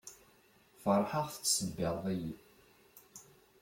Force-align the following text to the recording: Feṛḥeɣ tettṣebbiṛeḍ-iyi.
Feṛḥeɣ 0.83 1.25
tettṣebbiṛeḍ-iyi. 1.31 2.33